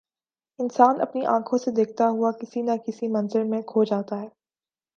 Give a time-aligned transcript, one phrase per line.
[0.59, 4.27] انسان اپنی آنکھوں سے دیکھتا ہوا کسی نہ کسی منظر میں کھو جاتا ہے۔